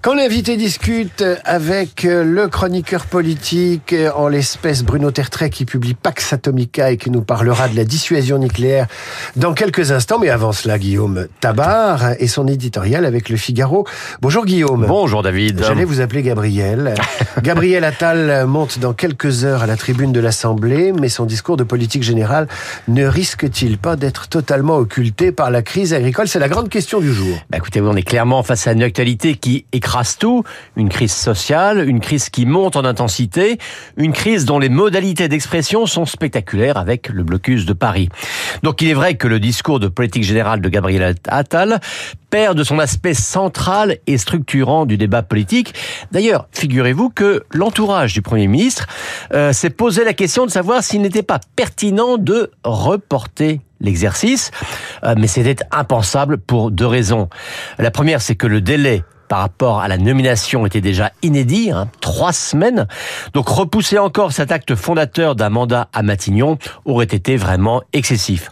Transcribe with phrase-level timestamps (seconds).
[0.00, 6.92] Quand l'invité discute avec le chroniqueur politique, en l'espèce Bruno Tertrais qui publie Pax Atomica
[6.92, 8.86] et qui nous parlera de la dissuasion nucléaire
[9.34, 10.20] dans quelques instants.
[10.20, 13.88] Mais avant cela, Guillaume Tabar et son éditorial avec Le Figaro.
[14.22, 14.86] Bonjour Guillaume.
[14.86, 15.64] Bonjour David.
[15.66, 16.94] J'allais vous appeler Gabriel.
[17.42, 21.64] Gabriel Attal monte dans quelques heures à la tribune de l'Assemblée, mais son discours de
[21.64, 22.46] politique générale
[22.86, 26.28] ne risque-t-il pas d'être totalement occulté par la crise agricole?
[26.28, 27.36] C'est la grande question du jour.
[27.50, 29.87] Bah écoutez, on est clairement face à une actualité qui écrase
[30.18, 30.44] tout,
[30.76, 33.58] une crise sociale, une crise qui monte en intensité,
[33.96, 38.08] une crise dont les modalités d'expression sont spectaculaires avec le blocus de Paris.
[38.62, 41.80] Donc il est vrai que le discours de politique générale de Gabriel Attal
[42.30, 45.74] perd de son aspect central et structurant du débat politique.
[46.12, 48.86] D'ailleurs, figurez-vous que l'entourage du Premier ministre
[49.32, 54.50] euh, s'est posé la question de savoir s'il n'était pas pertinent de reporter l'exercice,
[55.04, 57.28] euh, mais c'était impensable pour deux raisons.
[57.78, 61.88] La première, c'est que le délai par rapport à la nomination était déjà inédit, hein,
[62.00, 62.86] trois semaines.
[63.34, 68.48] Donc repousser encore cet acte fondateur d'un mandat à Matignon aurait été vraiment excessif.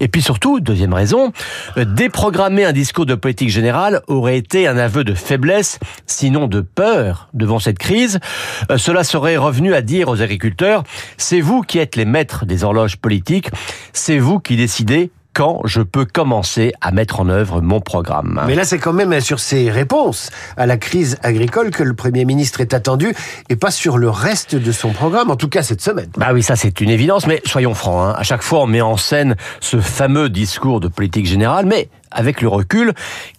[0.00, 1.32] Et puis surtout, deuxième raison,
[1.76, 6.60] euh, déprogrammer un discours de politique générale aurait été un aveu de faiblesse, sinon de
[6.60, 8.20] peur devant cette crise.
[8.70, 10.84] Euh, cela serait revenu à dire aux agriculteurs,
[11.16, 13.50] c'est vous qui êtes les maîtres des horloges politiques,
[13.92, 18.42] c'est vous qui décidez quand je peux commencer à mettre en œuvre mon programme.
[18.48, 22.24] Mais là, c'est quand même sur ces réponses à la crise agricole que le Premier
[22.24, 23.14] ministre est attendu
[23.48, 26.10] et pas sur le reste de son programme, en tout cas cette semaine.
[26.16, 28.14] Bah oui, ça c'est une évidence, mais soyons francs, hein.
[28.18, 32.40] à chaque fois on met en scène ce fameux discours de politique générale, mais avec
[32.40, 32.92] le recul,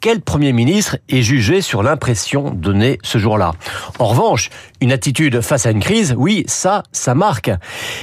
[0.00, 3.52] quel Premier ministre est jugé sur l'impression donnée ce jour-là?
[3.98, 7.50] En revanche, une attitude face à une crise, oui, ça, ça marque.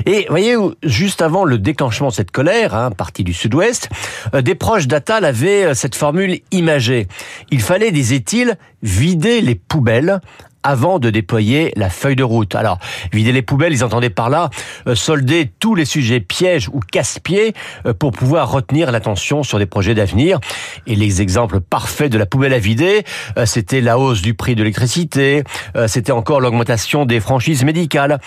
[0.06, 3.90] Et voyez, juste avant le déclenchement de cette colère, hein, partie du Sud-Ouest,
[4.34, 7.08] euh, des proches d'Atal avaient euh, cette formule imagée.
[7.52, 10.20] Il fallait, disait-il, vider les poubelles
[10.64, 12.56] avant de déployer la feuille de route.
[12.56, 12.80] Alors,
[13.12, 14.50] vider les poubelles, ils entendaient par là
[14.88, 17.54] euh, solder tous les sujets pièges ou casse-pieds
[17.86, 20.40] euh, pour pouvoir retenir l'attention sur des projets d'avenir.
[20.88, 23.04] Et les exemples parfaits de la poubelle à vider,
[23.38, 25.44] euh, c'était la hausse du prix de l'électricité,
[25.88, 28.20] c'était encore l'augmentation des franchises médicales.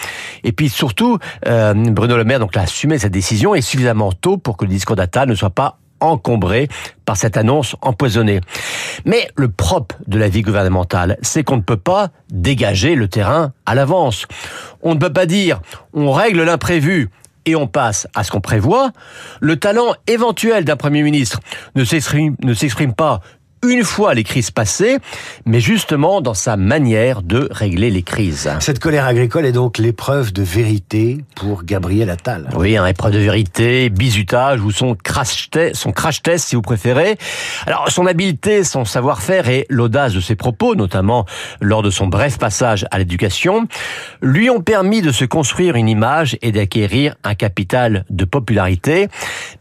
[0.43, 4.57] Et puis surtout, Bruno Le Maire donc a assumé cette décision et suffisamment tôt pour
[4.57, 6.69] que le discours d'Atta ne soit pas encombré
[7.05, 8.41] par cette annonce empoisonnée.
[9.05, 13.53] Mais le propre de la vie gouvernementale, c'est qu'on ne peut pas dégager le terrain
[13.67, 14.27] à l'avance.
[14.83, 15.61] On ne peut pas dire
[15.93, 17.11] on règle l'imprévu
[17.47, 18.91] et on passe à ce qu'on prévoit.
[19.41, 21.41] Le talent éventuel d'un Premier ministre
[21.75, 23.21] ne s'exprime pas
[23.69, 24.99] une fois les crises passées,
[25.47, 28.51] mais justement dans sa manière de régler les crises.
[28.61, 32.49] Cette colère agricole est donc l'épreuve de vérité pour Gabriel Attal.
[32.57, 36.63] Oui, un épreuve de vérité, bizutage ou son crash test, son crash test si vous
[36.63, 37.17] préférez.
[37.67, 41.25] Alors son habileté, son savoir-faire et l'audace de ses propos, notamment
[41.61, 43.67] lors de son bref passage à l'éducation,
[44.23, 49.09] lui ont permis de se construire une image et d'acquérir un capital de popularité.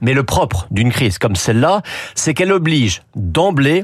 [0.01, 1.81] Mais le propre d'une crise comme celle-là,
[2.15, 3.83] c'est qu'elle oblige d'emblée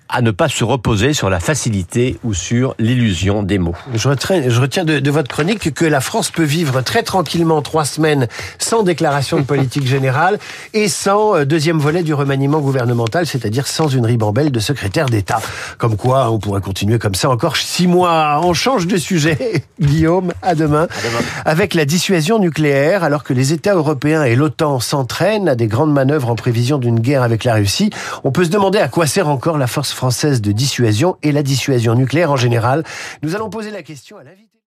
[0.11, 3.75] à ne pas se reposer sur la facilité ou sur l'illusion des mots.
[3.93, 7.61] Je retiens, je retiens de, de, votre chronique que la France peut vivre très tranquillement
[7.61, 8.27] trois semaines
[8.59, 10.37] sans déclaration de politique générale
[10.73, 15.39] et sans euh, deuxième volet du remaniement gouvernemental, c'est-à-dire sans une ribambelle de secrétaire d'État.
[15.77, 18.41] Comme quoi, on pourrait continuer comme ça encore six mois.
[18.43, 20.83] On change de sujet, Guillaume, à demain.
[20.83, 21.25] à demain.
[21.45, 25.93] Avec la dissuasion nucléaire, alors que les États européens et l'OTAN s'entraînent à des grandes
[25.93, 27.91] manœuvres en prévision d'une guerre avec la Russie,
[28.25, 31.43] on peut se demander à quoi sert encore la force française de dissuasion et la
[31.43, 32.83] dissuasion nucléaire en général.
[33.21, 34.51] Nous allons poser la question à l'invité.